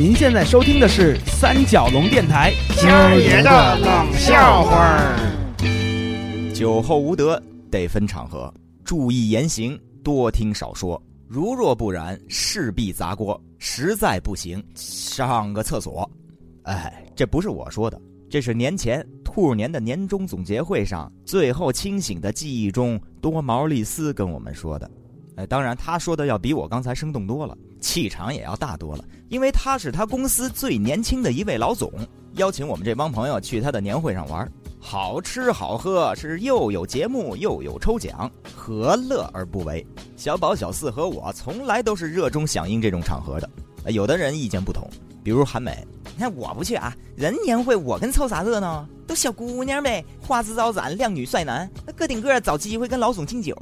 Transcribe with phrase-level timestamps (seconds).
[0.00, 2.88] 您现在收听的是三角龙电台，今
[3.22, 6.54] 爷的冷笑话儿。
[6.54, 7.38] 酒后无德，
[7.70, 8.50] 得分场合，
[8.82, 10.98] 注意言行，多听少说。
[11.28, 13.38] 如若不然，势必砸锅。
[13.58, 16.10] 实在不行，上个厕所。
[16.62, 24.90] 哎，这不是我说的，这是年前兔年的年终总结会上最后清醒的记忆中，多毛利斯跟我们说的。
[25.36, 31.90] 哎，当然他说的要比我刚才生动多了，气场也要大多了，因为他是他公司最年轻的一位老总，
[32.34, 39.84] 邀请我们这帮朋友去他的年会上玩，好吃好喝，是又有节目又有抽奖，何乐而不为？
[40.16, 43.48] 小宝、小四和我从来都是热衷响应这种场合的。
[43.90, 44.88] 有的人意见不同，
[45.24, 48.86] 比如韩美，你看我不去啊，人年会我跟凑啥热闹？
[49.06, 53.56] 都小姑娘呗，花枝招展，靓女帅男，那个顶个找机会跟老总敬酒。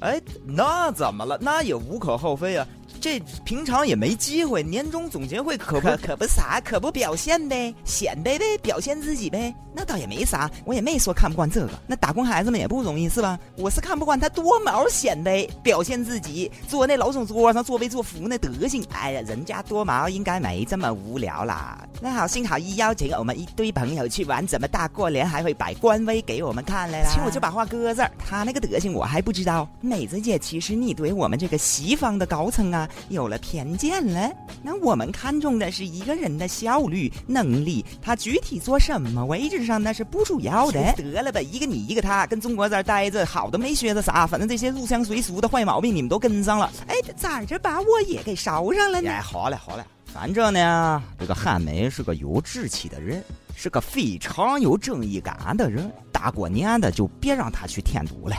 [0.00, 1.38] 哎，那怎么了？
[1.40, 2.66] 那也无可厚非啊。
[3.06, 9.54] 这平常也没机会，年终总结会可不可不啥，可不表现呗，显摆呗，表现自己呗。
[9.72, 11.70] 那倒也没啥，我也没说看不惯这个。
[11.86, 13.38] 那打工孩子们也不容易是吧？
[13.56, 18.84] 我是看不惯他多毛显摆，表现自己，坐那老总桌上作威作福那德行。
[18.90, 21.86] 哎呀，人家多毛应该没这么无聊啦。
[22.00, 27.08] 那好心好意邀请我们一堆朋友去玩，怎么大过年还会摆官威给我们看来啦？
[27.08, 29.68] 其实我就把话搁这儿，他那个德行我还不知道。
[29.80, 32.88] 美子姐，其实你对我们这个西方的高层啊。
[33.08, 34.30] 有了偏见了，
[34.62, 40.92] 那我们看重的是一个人的效率、能力，他具体做什么位置上那是不主要的。
[40.94, 46.70] 得了吧，一个你一个他，跟中国这儿待着，好的没学着啥，反正这些入乡随俗的坏毛病你们都跟上了。
[46.86, 49.10] 哎，咋着把我也给捎上了呢？
[49.10, 53.22] 哎，好嘞好嘞，反正呢，这个汉梅是个有志气的人，
[53.54, 55.90] 是个非常有正义感的人。
[56.10, 58.36] 大过年的就别让他去添堵了。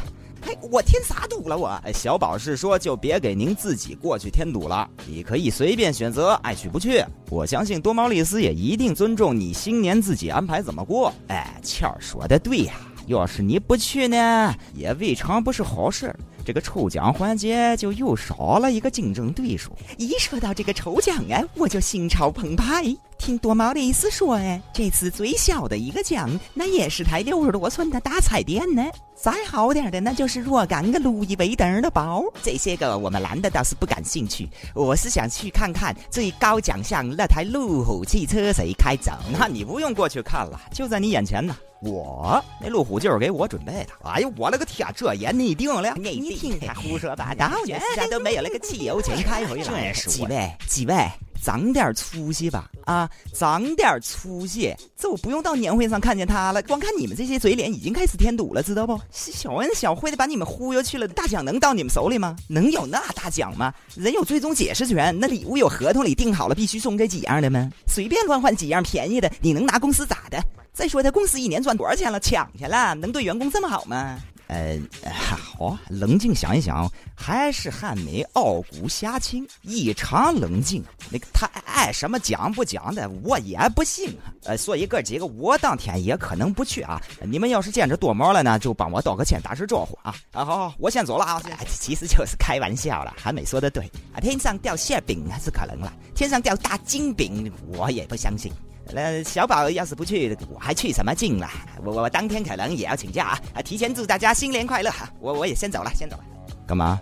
[0.47, 1.67] 嘿，我添啥堵了我？
[1.83, 7.03] 哎，小宝是说就别给您自己过去添堵了，你可以随便选择，爱去不去。
[7.29, 11.13] 我相信多毛利斯也一定尊重你新年自己安排怎么过。
[11.27, 12.75] 哎，倩儿说的对呀，
[13.07, 16.15] 要是你不去呢，也未尝不是好事。
[16.45, 19.73] 这个抽奖环节就又少了一个竞争对手。
[19.97, 22.95] 一说到这个抽奖啊，我就心潮澎湃。
[23.17, 28.83] 听多毛的意思说，哎，这次最小的一个奖，那也是台六十多寸的大彩电呢。
[29.15, 32.23] 再好点的，那就是若干个路易威登的包。
[32.43, 39.11] 这些个我们男的倒是不感兴趣，我是想去看看最高奖项那台路虎汽车谁开走。
[39.31, 41.57] 那你不用过去看了，就在你眼前呢。
[41.79, 43.89] 我那路虎就是给我准备的。
[44.03, 45.93] 哎呦，我勒个天，这也你定了？
[45.97, 49.93] 你听他 胡说八道，人家都没有那个汽油钱开回来。
[49.93, 51.07] 几位，几位，
[51.41, 52.69] 长点出息吧！
[52.85, 58.99] 啊，长点出息，这我不用到年会上看见他了，光看你们这些嘴脸已经开始添堵了，知道不？
[59.11, 62.35] 小恩小惠的把你们忽悠去了，大奖能到你们手里吗？
[62.47, 63.73] 能有那大奖吗？
[63.95, 67.69] 人有最终解释权，那礼物有合同里定好了，必须送这几样的吗？
[67.87, 70.41] 随便乱换几样便宜的，你能拿公司咋的？
[70.73, 72.19] 再说他公司一年赚多少钱了？
[72.19, 74.19] 抢去了，能对员工这么好吗？
[74.47, 74.79] 呃，
[75.11, 80.83] 好，冷静想一想，还是汉美傲骨侠情，异常冷静。
[81.11, 84.17] 那个他爱什么讲不讲的，我也不信。
[84.45, 87.01] 呃，所以哥几个，我当天也可能不去啊。
[87.21, 90.15] 你们要是见着多毛了呢，就帮我道个歉，打声招呼啊。
[90.31, 91.41] 啊，好好，我先走了啊。
[91.67, 93.83] 其实就是开玩笑了，汉美说的对
[94.13, 98.51] 啊，天上掉馅饼还是可能了，天上掉大金饼，我也不相信。
[98.93, 101.49] 那小宝要是不去，我还去什么劲了？
[101.83, 103.39] 我我当天可能也要请假啊！
[103.55, 104.91] 啊，提前祝大家新年快乐！
[105.19, 106.23] 我我也先走了，先走了。
[106.65, 106.99] 干嘛？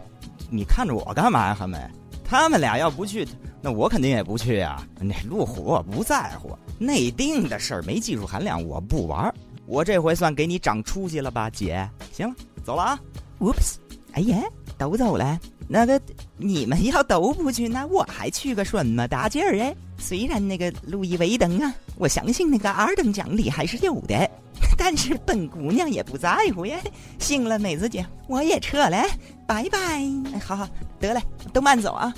[0.49, 1.55] 你看着我干嘛呀？
[1.57, 1.77] 韩梅，
[2.23, 3.27] 他们俩要不去，
[3.61, 4.81] 那我肯定也不去呀。
[4.99, 9.33] 那路虎我不在乎，内定的事儿没技术含量，我不玩。
[9.65, 11.89] 我这回算给你长出息了吧，姐？
[12.11, 12.99] 行了，走了啊。
[13.39, 13.75] Oops！
[14.13, 14.43] 哎呀，
[14.77, 15.39] 都走了。
[15.67, 15.99] 那个
[16.37, 19.75] 你们要都不去，那我还去个什么大劲儿哎？
[19.97, 24.29] 虽然那个路易威登啊，我相信那个二等奖励还是有的，
[24.77, 26.77] 但是本姑娘也不在乎呀。
[27.19, 29.03] 行了，妹子姐，我也撤了，
[29.47, 30.03] 拜拜。
[30.39, 30.67] 好好
[30.99, 31.21] 得了，
[31.53, 32.13] 都慢走啊。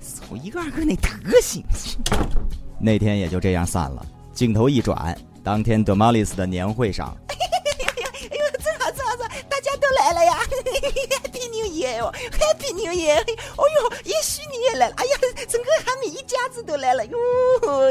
[0.00, 1.62] 瞅一个二个那德行。
[2.80, 4.04] 那天也就这样散了。
[4.32, 7.16] 镜头一转，当天德玛丽斯的年会上。
[11.78, 13.20] 耶哦，Happy New Year！
[13.56, 15.10] 哦呦，也许你也来了，哎呀，
[15.48, 17.16] 整个他们一家子都来了哟，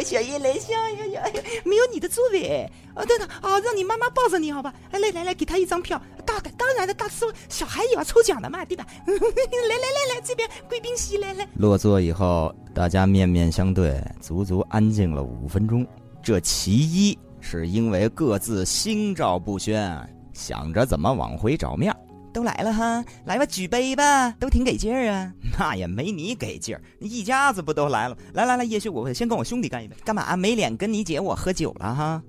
[0.03, 1.23] 小叶来笑呀呀，
[1.63, 8.85] 没有你的座位，哦，等等，哦，让你妈妈抱着你好吧，来来来，给他一张票，大当然的，大师，小孩也要抽奖的嘛，对吧？
[9.05, 11.47] 来来来来，这边贵宾席来来。
[11.55, 15.85] 落座以后，大家面面相对，足足安静了五分钟。
[16.21, 19.97] 这其一是因为各自心照不宣，
[20.33, 21.95] 想着怎么往回找面
[22.37, 25.33] 都来了哈，来吧，举杯吧，都挺给劲儿啊。
[25.57, 28.15] 那也没你给劲儿，一家子不都来了？
[28.33, 29.95] 来来来，叶旭，我先跟我兄弟干一杯。
[30.05, 32.21] 干嘛没脸跟你姐我喝酒了哈？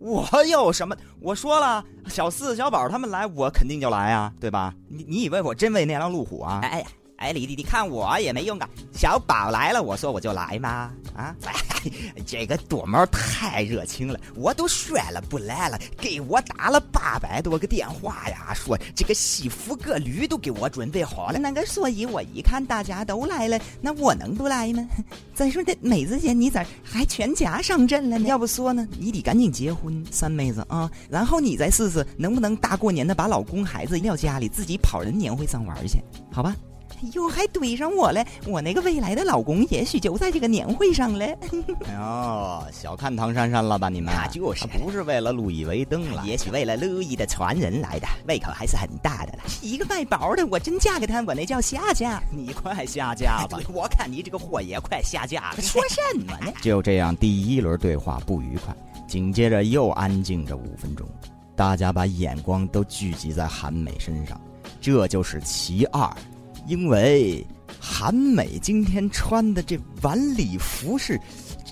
[0.00, 0.94] 我有什么？
[1.18, 4.74] 我说了，小四、小宝他们来，我肯定就来啊，对吧？
[4.86, 6.60] 你你以为我真为那辆路虎啊？
[6.62, 6.84] 哎
[7.24, 8.68] 哎，你你你看我也没用啊！
[8.92, 10.92] 小宝来了，我说我就来嘛？
[11.16, 11.34] 啊，
[12.26, 21.38] 这个多毛太热情了，我都说了不来了，给我打了八百多个电话呀，说这个西服革履都给我准备好了。
[21.38, 24.86] 那个，所以我一看大家都来了，那我能不来吗？
[25.34, 28.28] 再说这美子姐，你咋还全家上阵了呢？
[28.28, 35.98] 要不说呢，你得赶紧结婚，三妹子啊，然后你再试试能不能大过年的把老公孩子撂家里，自己跑人年会上玩去，
[36.30, 36.54] 好吧？
[37.12, 38.24] 哟，还怼上我了！
[38.46, 41.26] 我那个未来的老公，也许就在这个年会上了。
[41.98, 43.88] 哦，小看唐珊珊了吧？
[43.88, 46.22] 你们那就是不是为了路易威登了？
[46.26, 49.44] 也许为了路易的传人来的，胃口还是很大的了。
[49.62, 52.22] 一个卖包的，我真嫁给他，我那叫下嫁。
[52.30, 53.58] 你快下嫁吧！
[53.72, 55.60] 我看你这个货也快下嫁了。
[55.60, 56.52] 说什么呢？
[56.62, 58.74] 就这样，第一轮对话不愉快，
[59.06, 61.06] 紧接着又安静着五分钟，
[61.56, 64.40] 大家把眼光都聚集在韩美身上，
[64.80, 66.10] 这就是其二。
[66.66, 67.46] 因为
[67.80, 71.20] 韩美今天穿的这晚礼服是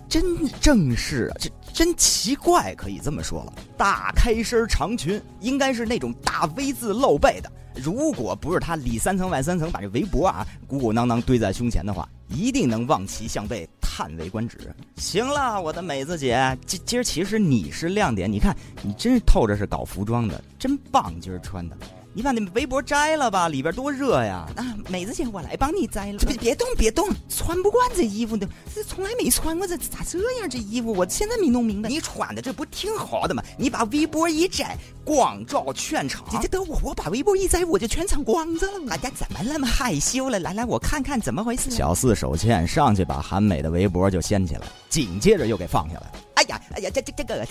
[0.08, 0.22] 真
[0.60, 3.52] 正式，这真奇怪，可以这么说了。
[3.76, 7.50] 大开身长裙，应该是那种大 V 字露背的。
[7.74, 14.58] 如果不是他里三层外三层把这围脖啊鼓鼓囊囊堆在胸前的话，一定能望其项背，叹为观止。
[14.96, 21.76] 行了，我的美子姐，今今儿其实你是亮点，你看你真是透着是搞服装的，真棒，今儿穿的。
[22.14, 24.46] 你把那围脖摘了吧，里边多热呀！
[24.54, 26.18] 啊，美子姐，我来帮你摘了。
[26.18, 30.50] 别别动，别动，穿不惯这衣服的，这从来没穿过，这咋这样？
[30.50, 31.88] 这衣服我现在没弄明白。
[31.88, 33.42] 你穿的这不挺好的吗？
[33.56, 34.76] 你把围脖一摘，
[35.06, 36.22] 光照全场。
[36.30, 38.90] 姐姐等我，我把围脖一摘，我就全场光着了。
[38.90, 40.38] 大家怎么那么害羞了？
[40.38, 41.70] 来来，我看看怎么回事。
[41.70, 46.12] 小四手欠，上去把韩美的围脖就掀起来，紧接着又给放下来。
[46.34, 47.46] 哎呀，哎呀，这这这个，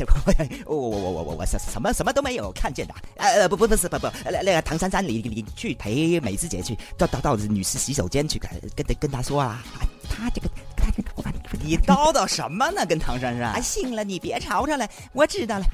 [0.66, 2.94] 我我我我我我什什么什么都没有看见的。
[3.18, 9.64] 呃不不不是不不，那那个唐珊珊，你你去陪美子姐去到到到女士洗手间去跟跟跟她说啊，
[10.10, 11.32] 她这个她这个我把
[11.64, 12.86] 你叨叨什么呢？
[12.86, 13.54] 跟唐珊珊？
[13.54, 15.66] 啊，行了，你别吵吵了，我知道了。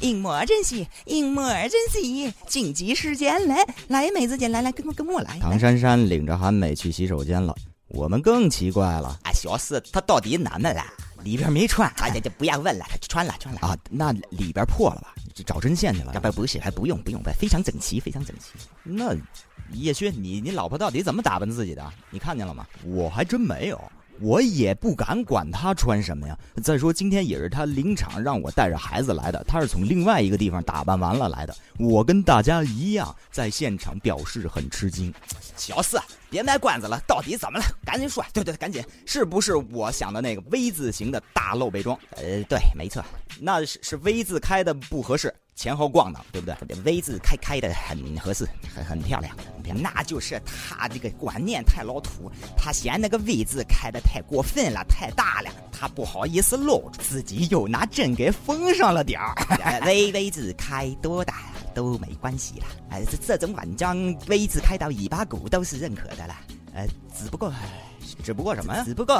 [0.00, 5.38] emergency，emergency，紧急事件来来，美子姐来来跟我跟我来。
[5.40, 7.54] 唐珊珊领着韩美去洗手间了，
[7.88, 9.18] 我们更奇怪了。
[9.22, 10.82] 啊，小四他到底哪么了？
[11.26, 13.76] 里边没穿，哎呀，就不要问了，穿了穿了啊！
[13.90, 15.12] 那里边破了吧？
[15.44, 16.12] 找针线去了？
[16.20, 18.52] 不不是，还不用不用，非常整齐，非常整齐。
[18.84, 19.12] 那
[19.72, 21.92] 叶轩，你你老婆到底怎么打扮自己的？
[22.10, 22.64] 你看见了吗？
[22.84, 23.92] 我还真没有。
[24.20, 26.38] 我也不敢管他穿什么呀。
[26.62, 31.54] 再说今天也是他临场让我带着孩子来的，他是从另外一个地方打扮完了来的。
[31.78, 35.12] 我跟大家一样，在现场表示很吃惊。
[35.56, 35.98] 小四，
[36.30, 37.64] 别卖关子了，到底怎么了？
[37.84, 38.24] 赶紧说！
[38.32, 41.98] 对对，赶紧，是不是我想的那个 V 字形的大露背装？
[42.10, 43.04] 呃，对，没错，
[43.40, 45.34] 那是是 V 字开的不合适。
[45.56, 46.54] 前后逛荡，对不对
[46.84, 49.34] ？V 字开开的很合适，很很漂亮。
[49.82, 59.34] 那就是他这个观念太老土，他嫌那个 V 字开的太过分了，太大了，他不好意思露，自己又拿针给缝上了点儿。
[59.84, 66.36] V V 字开多大都没关系了，哎，这这种晚装 V 字开到尾巴骨都是认可的了。
[66.74, 66.86] 呃，
[67.18, 67.50] 只不过，
[68.22, 68.84] 只不过什么呀？
[68.84, 69.14] 只不过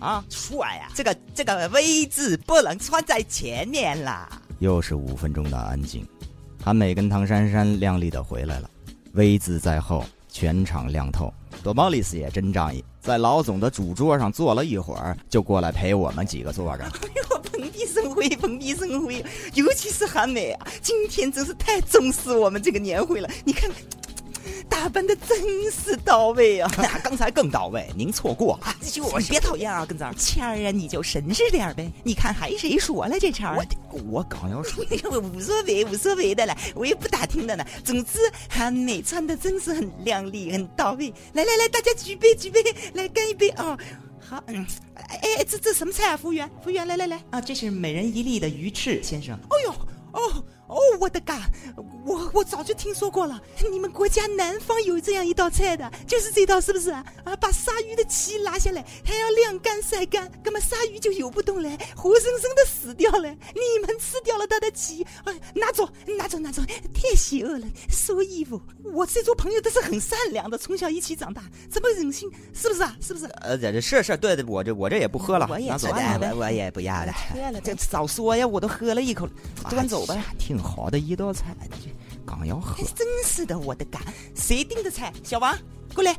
[0.00, 0.88] 啊，帅呀！
[0.92, 4.28] 这个这个 V 字不能穿在前面啦。
[4.58, 6.06] 又是五分钟的安静，
[6.62, 8.68] 韩美跟唐珊珊靓丽的回来了
[9.12, 11.32] ，V 字在后，全场亮透。
[11.62, 16.84] 多毛利斯也真仗义，在老总的主桌上坐了一会儿，就过来陪我们几个坐着。
[17.02, 19.24] 哎呦，蓬荜生辉，蓬荜生辉，
[19.54, 23.28] 尤其是韩美啊，今天真是太重视我们这个年会了。
[23.44, 23.70] 你看。
[24.68, 26.70] 打扮的真是到位啊！
[27.02, 28.74] 刚才更到位，您错过了。
[28.82, 31.90] 就别讨厌啊，跟儿谦儿啊，你就绅士点呗。
[32.04, 33.56] 你看还谁说了这茬儿？
[33.56, 34.84] 我我刚要说，
[35.34, 37.64] 无所谓，无所谓的了，我也不打听的呢。
[37.84, 41.12] 总之，韩美穿的真是很靓丽，很到位。
[41.32, 42.62] 来来来，大家举杯举杯，
[42.94, 43.76] 来干一杯啊！
[44.20, 44.64] 好，嗯，
[44.94, 46.16] 哎，这这什么菜啊？
[46.16, 49.34] 服务员，服务员，来来来啊，这是每人一粒的鱼翅，先生。
[49.50, 49.72] 哦呦，
[50.12, 50.44] 哦。
[50.68, 51.50] 哦，我的嘎，
[52.04, 53.40] 我我早就听说过了。
[53.70, 57.04] 你们国家南方有这样一道菜的，就是这道，是不是啊？
[57.24, 63.28] 啊，把鲨鱼的鳍拿下来，还要晾干晒干，那么鲨鱼就游不动了，活生生的死掉了。
[63.28, 66.62] 你们吃掉了它的鳍，啊，拿走，拿走，拿走，
[66.94, 67.66] 太邪恶了！
[67.88, 68.60] 收衣服，
[68.92, 72.30] 我这桌朋友都是很善良的，从小一起长大，怎么忍心？
[72.52, 72.94] 是不是啊？
[73.00, 73.24] 是不是？
[73.40, 77.14] 呃，这是是，对的，我这我这也不喝了，我也不要了，我也不要了。
[77.64, 79.26] 这早说呀，我都喝了一口，
[79.70, 80.14] 端走吧。
[80.38, 81.90] 挺好的一道菜这，
[82.26, 84.00] 刚要喝，真是的，我的嘎！
[84.34, 85.12] 谁订的菜？
[85.22, 85.56] 小王，
[85.94, 86.16] 过来。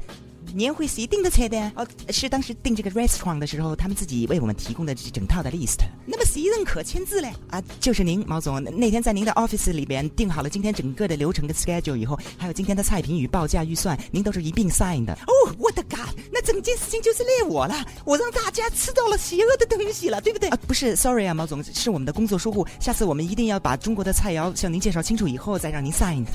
[0.53, 1.71] 年会谁订的菜单？
[1.75, 5.79] 哦，是当时订这个 restaurant 的时候，他们自己为我们提供的这整套的 list。
[6.05, 7.31] 那么谁认可签字嘞？
[7.49, 8.61] 啊，就是您，毛总。
[8.63, 15.13] 那天在您的 office 里边定好了今天整个的流程跟 schedule 以后，还有今天的菜品与报价预算，您都是一并 sign 的。
[15.13, 16.09] 哦，我的 god！
[16.31, 20.49] 那整件事情就是赖我了，我让大家吃到了邪恶的东西了，对不对？
[20.49, 22.65] 啊，不是，sorry 啊，毛总，是我们的工作疏忽。
[22.79, 26.25] 下次我们一定要把中国的菜肴向您介绍清楚以后再让您 sign。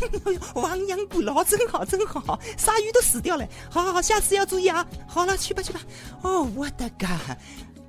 [0.54, 2.38] 亡羊补牢，真好，真好。
[2.56, 4.03] 鲨鱼都死掉了，好好好。
[4.04, 4.86] 下次要注意啊！
[5.06, 5.80] 好了，去吧去吧。
[6.20, 7.18] 哦，我的嘎，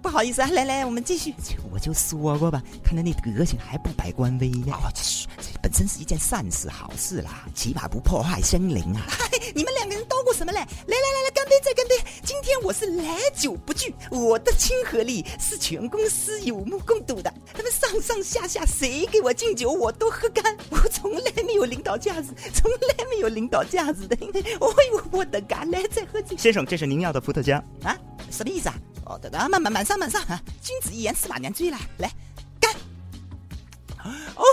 [0.06, 1.34] 不好意思啊，来来，我们继续。
[1.74, 4.72] 我就说过吧，看他那德行还不摆官威呢。
[4.72, 5.02] 哦，这
[5.64, 9.02] 本身是一件善事好事啦，起码不破坏森林啊。
[9.56, 10.60] 你们两个人叨咕什么嘞？
[10.60, 11.96] 来来来来，干杯再干杯！
[12.24, 17.34] 今天我是来酒不拒，我的亲和力是全公司有目共睹的。
[17.52, 20.56] 他们上上下下谁给我敬酒，我都喝干。
[20.70, 24.16] 我从来没有领导架子， 从来没有领导架子的。
[24.16, 26.38] 哎呦，我的干，来再喝酒。
[26.38, 27.98] 先生，这是您要的伏特加啊？
[28.36, 28.76] 什么意思啊？
[29.06, 30.42] 哦，等等，慢慢满上满上啊！
[30.62, 31.78] 君子一言，驷马难追了。
[32.00, 32.12] 来，
[32.60, 32.74] 干！
[34.36, 34.44] 哦，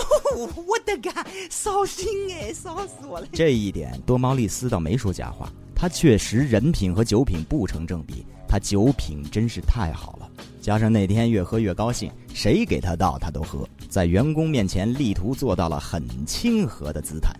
[0.66, 3.26] 我的嘎，烧心哎，烧死我了！
[3.32, 10.30] 这一点多毛利斯倒没说假话，他确实人品和酒品不成正比，他酒品真是太好了。
[10.60, 17.34] 加上那天越喝越高兴，谁给他倒他都喝，在员工面前力图做到了很亲和的姿态。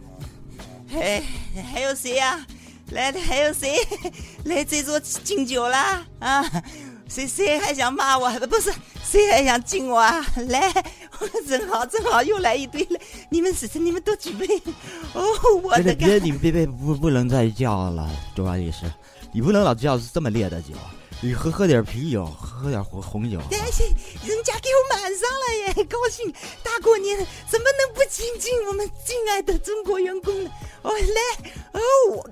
[0.88, 1.22] 嘿，
[1.72, 2.44] 还有谁呀？
[2.90, 3.76] 来的还有谁？
[4.44, 6.06] 来这桌敬酒啦？
[6.18, 6.44] 啊？
[7.08, 8.30] 谁谁还想骂我？
[8.46, 8.72] 不是，
[9.04, 10.24] 谁还想敬我啊？
[10.48, 10.72] 来，
[11.46, 12.98] 正好正好又来一堆了。
[13.28, 14.46] 你们是你们都举杯。
[15.12, 15.22] 哦，
[15.62, 18.90] 我的别你别别不不能再叫了，周老师，
[19.32, 20.68] 你不能老叫这么烈的酒，
[21.20, 23.38] 你喝喝点啤酒，喝点红红酒。
[23.50, 23.82] 但是
[24.26, 26.32] 人家给我满上了耶，高兴！
[26.62, 30.50] 大过年怎么能不敬敬我们敬爱的中国员工呢？
[30.80, 32.30] 哦，来，哦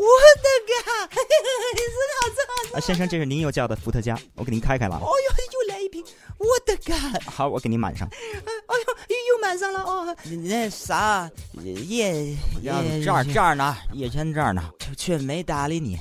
[0.00, 0.10] 我。
[0.10, 1.20] 我的嘎， 真
[2.16, 2.38] 好真
[2.72, 2.78] 好！
[2.78, 4.96] 啊，先生，这是您又叫的伏特加，我给您开开了。
[4.96, 6.04] 哦呦，又来一瓶！
[6.38, 6.94] 我的个！
[7.30, 8.08] 好，我给您满上。
[8.08, 8.94] 哎呦，
[9.34, 10.16] 又满上了哦。
[10.42, 11.30] 那啥，
[11.62, 14.62] 叶叶这儿这儿呢，叶谦这儿呢，
[14.96, 15.98] 却没搭理你。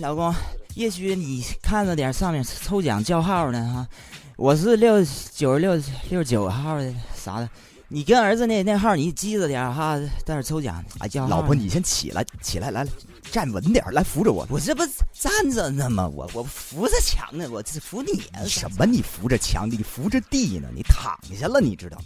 [0.00, 0.34] 老公，
[0.74, 3.88] 也许你看着点上面抽奖叫号呢哈。
[4.36, 5.02] 我是六
[5.34, 5.74] 九十六
[6.10, 7.48] 六十九号的啥的。
[7.94, 9.96] 你跟儿子那那号你记着点哈，
[10.26, 10.84] 在那抽奖。
[10.98, 12.90] 哎，呀老婆，你先起来，起来，来来，
[13.30, 14.44] 站稳点，来扶着我。
[14.50, 14.82] 我这不
[15.12, 16.08] 站着呢吗？
[16.08, 18.20] 我我扶着墙呢，我这扶你。
[18.48, 18.84] 什么？
[18.84, 19.70] 你扶着墙？
[19.70, 20.68] 你扶着地呢？
[20.74, 21.96] 你躺下了，你知道？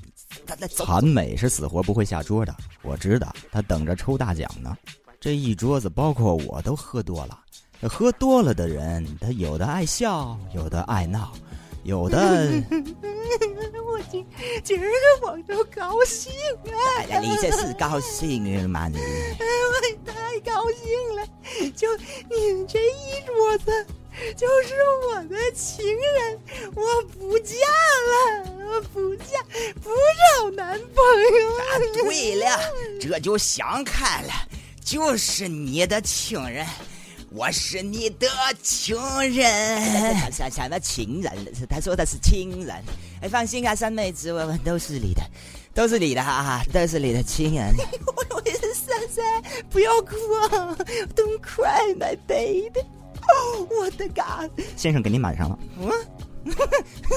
[0.85, 4.77] 韩美是死活不会下桌的，我知道，他等着抽大奖呢。
[5.19, 7.41] 这一桌子，包括我都喝多了。
[7.89, 11.33] 喝多了的人，他有的爱笑，有的爱闹。
[11.85, 12.63] 有的，
[13.99, 14.25] 我今
[14.63, 14.87] 今儿
[15.21, 16.33] 个我都高兴
[16.67, 17.19] 啊！
[17.21, 18.87] 你这是高兴了吗？
[18.87, 21.27] 你，我太高兴了！
[21.75, 21.89] 就
[22.31, 23.87] 你们这一桌子，
[24.37, 24.77] 就是
[25.09, 26.41] 我的情人，
[26.77, 29.43] 我不嫁了，我不嫁，
[29.83, 29.91] 不
[30.39, 31.05] 找男朋
[31.41, 32.05] 友。
[32.05, 32.61] 对了，
[33.01, 34.33] 这就想开了，
[34.85, 36.65] 就是你的情人。
[37.31, 38.27] 我是你的
[38.63, 38.97] 情
[39.35, 41.33] 人，什什么情人？
[41.69, 42.83] 他说的是情人。
[43.21, 45.23] 哎，放心啊，三妹子，我们都是你的，
[45.75, 47.75] 都是你的哈，都是你的亲人。
[48.31, 50.15] 我也是珊珊，不要哭
[50.51, 50.77] 啊
[51.15, 52.81] ，Don't cry, my baby。
[53.79, 55.59] 我的 God，先生给您满上了。
[55.81, 55.91] 嗯，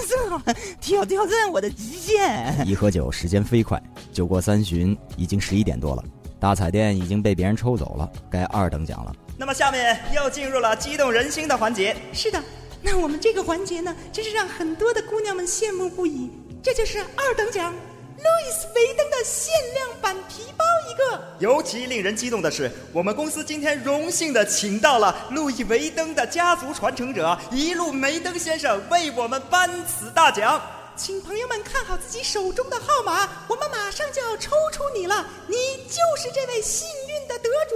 [0.10, 0.42] 正好
[0.82, 2.68] 挑挑战我的极限。
[2.68, 3.82] 一喝酒，时间飞快，
[4.12, 6.04] 酒过三巡，已经十一点多了。
[6.40, 9.16] 大彩电已经被别人抽走了，该二等奖了。
[9.38, 11.96] 那么下面又进入了激动人心的环节。
[12.12, 12.44] 是的，
[12.82, 16.32] 那我们这个环节呢，真是让很多的姑娘们羡慕不已。
[16.64, 21.22] 这就是二等奖，路易斯维登的限量版皮包一个。
[21.40, 30.62] 尤其令人激动的是，我们公司今天荣幸的请到了路易维登的家族传承者一路梅登先生为我们颁此大奖。
[30.96, 35.56] 请朋友们看好自己手中的号码，我们马上就要抽出你了，你
[35.88, 37.76] 就是这位幸运的得主。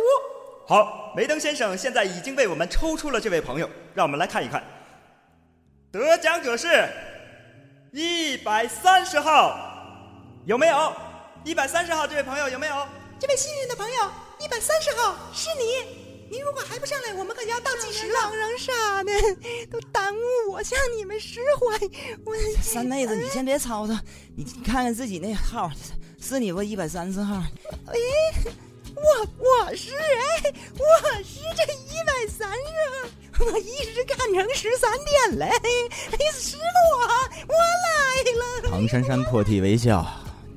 [0.68, 4.64] 好，梅登先生现在已经为我们抽出了这位朋友，让我们来看一看。
[6.04, 6.90] 得奖者是
[7.92, 9.58] 一百三十号，
[10.46, 10.94] 有没有？
[11.46, 12.88] 一百三十号这位朋友有没有？
[13.18, 14.12] 这位幸运的朋友，
[14.42, 16.04] 一百三十号是你。
[16.30, 18.20] 您如果还不上来，我们可就要倒计时了。
[18.20, 18.74] 嚷嚷啥
[19.04, 19.12] 呢？
[19.72, 21.88] 都耽误我向你们释怀。
[22.25, 23.98] 我三妹子，你先别吵吵，
[24.36, 25.72] 你看看自己那号，
[26.20, 26.62] 是你不？
[26.62, 27.42] 一百三十号。
[27.88, 27.96] 哎。
[28.96, 35.46] 我我是哎，我是这一百三十，我一直干成十三点嘞。
[35.46, 38.70] 哎，师傅，我来了。
[38.70, 40.06] 唐珊珊破涕为笑，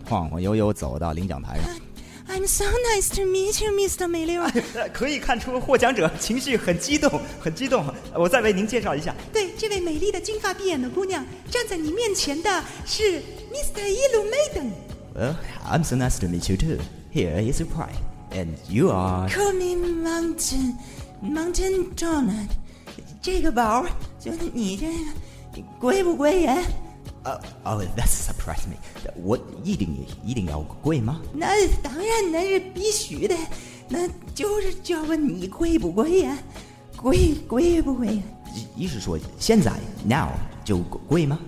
[0.04, 1.74] 晃晃悠悠走到领奖台上。
[2.28, 4.06] I'm so nice to meet you, Mr.
[4.06, 4.42] 梅六。
[4.74, 7.84] 呃可以看出获奖者情绪很激动，很激动。
[8.14, 13.80] 我再为您介绍一下，对，这位美丽的金发碧眼的姑娘站在你面前的是 Mr.
[13.82, 14.72] Illumaiden。
[15.16, 16.78] Well, I'm so nice to meet you too.
[17.12, 17.96] Here is your prize,
[18.30, 19.28] and you are.
[19.30, 20.74] Call me Mountain
[21.22, 22.50] Mountain Donut。
[23.20, 23.84] 这个包
[24.18, 26.56] 就是你这个贵不贵呀
[27.24, 28.76] ？Oh, oh, that surprised me.
[29.22, 31.20] 我一定一定要贵吗？
[31.32, 33.36] 那当然那是必须的，
[33.88, 36.38] 那就是就问你贵不贵呀？
[36.96, 38.22] 贵贵不贵呀？
[38.76, 39.72] 意思说现在
[40.04, 40.28] now
[40.64, 41.38] 就贵吗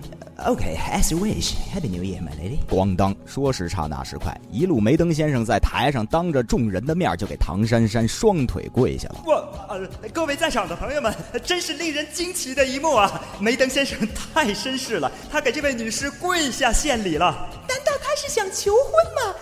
[0.45, 1.53] ？Okay, as you wish.
[1.71, 2.59] Happy New Year, my lady.
[2.69, 9.23] 咣当，说时差那时快，一路梅登先生在台上当着众人的面就给唐珊珊双腿跪下了。
[9.25, 9.33] 我
[9.69, 13.21] 呃，各位在场的朋友们，真是令人惊奇的一幕啊！
[13.39, 13.97] 梅登先生
[14.33, 17.49] 太绅士了，他给这位女士跪下献礼了。
[17.67, 19.35] 难道他是想求婚吗？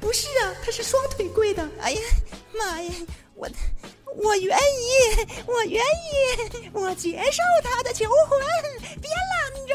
[0.00, 1.68] 不是啊，他是双腿跪的。
[1.80, 2.00] 哎呀
[2.58, 2.92] 妈呀，
[3.34, 3.48] 我
[4.22, 8.38] 我愿意，我愿意，我接受他的求婚，
[9.00, 9.72] 别拦着，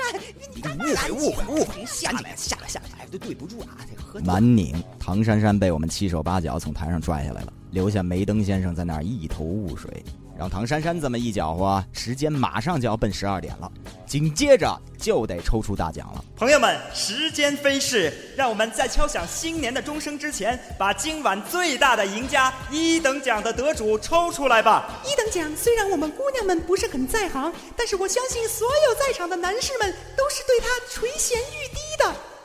[0.54, 10.04] 你误会误会误会，下来下来下来，哎，对对不住啊，这个喝酒满拧，唐珊珊被我们七手八脚从台上拽下来了，留下梅登先生在那儿一头雾水。
[10.44, 13.72] 让唐珊珊这么一搅和，时间马上就要奔十二点了，
[14.06, 16.26] 紧接着就得抽出大奖了。
[16.36, 25.00] 朋友们，时间飞逝，让我们在敲响新年的钟声之前，把今晚最大的赢家一等奖的得主抽出来吧。
[25.06, 31.83] 一等奖虽然我们姑娘们不是很在行，但是我相信所有在场的男士们都是对他垂涎欲滴的。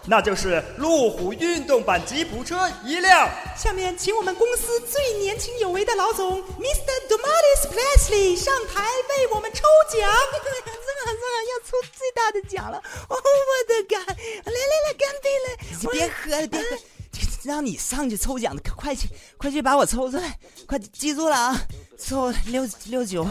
[0.09, 3.29] 那就是路虎运动版吉普车一辆。
[3.55, 6.91] 下面请我们公司最年轻有为的老总 Mr.
[7.11, 9.61] Domatis Presley 上台为我们抽
[9.91, 10.11] 奖。
[10.33, 12.79] 这个这个要抽最大的奖了！
[13.09, 14.01] 哦，我的干！
[14.07, 15.57] 来来来，干杯来！
[15.81, 16.67] 你别喝了，别喝，
[17.45, 20.39] 让你上去抽奖的，快去，快去把我抽出来！
[20.67, 21.61] 快记住了啊，
[21.99, 23.27] 抽六六九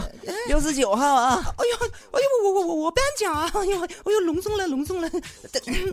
[0.46, 1.42] 六十九号啊！
[1.56, 1.76] 哎呦，
[2.12, 3.50] 哎呦，我我我我颁奖啊！
[3.54, 5.10] 哎呦，哎呦，隆重了，隆重了！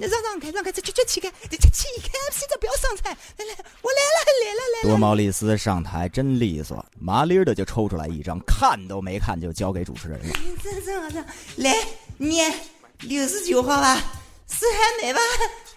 [0.01, 2.09] 让让开，让开，这这这起开，这这起开！
[2.31, 4.89] 现在不要上菜，来来，我来了，来了，来了！
[4.89, 10.35] 多毛利斯上台真利索，麻利儿的就抽出来一张，看都没看就交给主持人了。
[10.61, 11.73] 这这这，来
[12.17, 12.53] 念
[13.01, 13.95] 六十九号吧，
[14.49, 15.19] 是还美吧？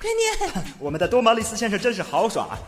[0.01, 0.65] 快念！
[0.81, 2.59] 我们的多毛利斯先生真是豪爽啊！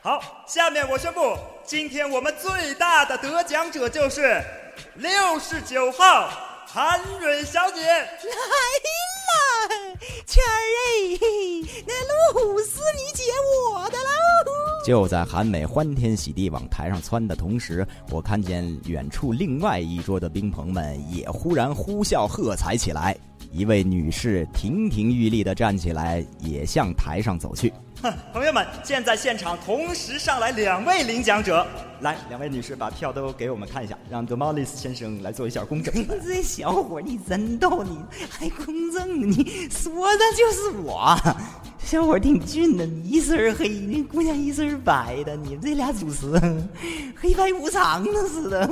[0.00, 4.40] 好，下面我宣布，今天我们最大的得奖者就是
[4.94, 6.30] 六十九号
[6.64, 7.80] 韩蕊小姐。
[7.82, 8.06] 来
[9.26, 9.68] 了，
[10.24, 13.24] 圈儿哎，那路虎是你姐
[13.74, 14.86] 我的喽！
[14.86, 23.16] 就在韩美欢天喜地往台上窜的同时，我看见远处另外一桌的宾朋们也忽然呼啸喝彩起来。
[23.50, 27.72] 一位女士亭亭玉立地站起来，也向台上走去。
[28.02, 31.66] 哼， 朋友们，现在现场同时上来两位领奖者，
[32.00, 35.92] 来，两位女士把票都给我们看一下，让德毛利斯先生来做一下公证。
[36.24, 37.98] 这小伙你真逗，你
[38.30, 41.16] 还公正，你说的就是我。
[41.78, 46.38] 小伙挺俊的，你一身黑，那姑娘一身白的，你们这俩主持
[47.18, 48.66] 黑白无常的似的。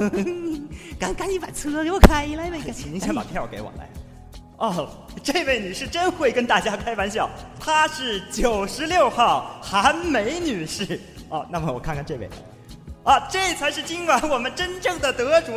[1.00, 2.60] 赶赶紧把车给我开来呗！
[2.72, 3.88] 请您先把票给我来。
[4.58, 4.88] 哦，
[5.22, 7.28] 这位女士真会跟大家开玩笑，
[7.60, 10.98] 她是九十六号韩梅女士。
[11.28, 12.30] 哦，那么我看看这位，
[13.04, 15.52] 啊，这才是今晚我们真正的得主，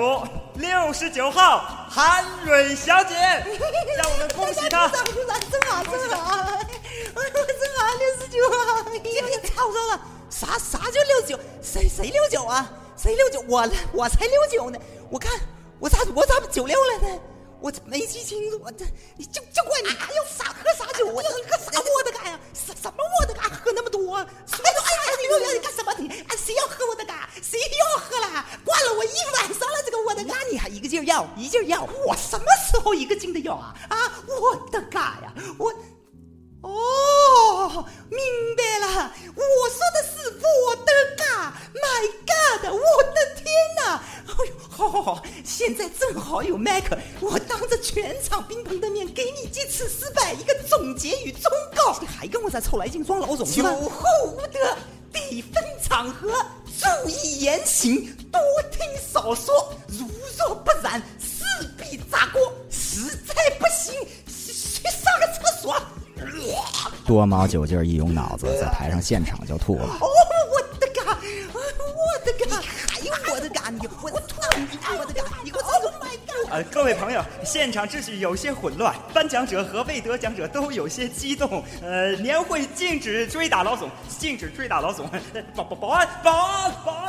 [0.56, 3.16] 六十九号韩蕊小姐，
[3.98, 4.88] 让我们恭喜她。
[4.90, 11.40] 鼓掌鼓掌，真好真好，哎呦真好，六十九号，哎呀你吵着了，啥啥叫六九？
[11.62, 12.70] 谁谁六九啊？
[12.98, 13.42] 谁六九？
[13.48, 14.78] 我我才六九呢！
[15.10, 15.32] 我看
[15.80, 17.20] 我咋我咋九六了呢？
[17.62, 18.86] 我这没记清楚，我这
[19.18, 19.90] 你就就怪你！
[19.90, 21.22] 哎呦，啥喝啥酒啊？
[21.36, 22.40] 你喝啥沃德嘎呀？
[22.54, 23.50] 什什么沃德嘎？
[23.50, 24.18] 喝那么多？
[24.46, 25.94] 什么都哎呀，你你你干什么？
[25.98, 27.30] 你哎，谁要喝沃德嘎？
[27.42, 28.46] 谁要喝了？
[28.64, 31.84] 灌了我一晚上了，这个沃德嘎，你还一个劲儿要，一劲儿要？
[31.84, 33.76] 我什么时候一个劲的要啊？
[33.90, 35.74] 啊，我的嘎呀，我。
[36.62, 38.20] 哦，明
[38.58, 40.30] 白了，我说的是
[40.66, 43.46] 我的嘎，My God，我的天
[43.78, 44.04] 哪！
[44.30, 52.00] 哎呦，好好好，现在正好有麦克，我当着全场宾朋的面给你这次失败一个总结与忠告。
[52.00, 53.64] 你还跟我在臭来劲装老总是酒？
[53.64, 54.60] 后无德，
[55.12, 56.30] 得分场合，
[56.78, 57.96] 注意言行，
[58.32, 58.40] 多
[58.72, 59.74] 听少说。
[59.88, 61.44] 如若不然，势
[61.78, 62.40] 必砸锅。
[62.70, 63.94] 实在不行，
[64.28, 65.76] 去上个厕所。
[67.06, 69.86] 多毛酒劲儿一涌脑子，在台上现场就吐了。
[69.86, 70.08] 哦，
[74.02, 74.36] 我的嘎，
[74.82, 76.52] 还有我的嘎，你我我吐你我的嘎，你给我，Oh my god！
[76.52, 81.64] 呃，各位朋友，现场秩序有些混乱，颁奖者和未得奖者都有些激动。
[81.82, 85.08] 呃，年会禁止追打老总，禁止追打老总。
[85.56, 87.09] 保保保安，保安，保安。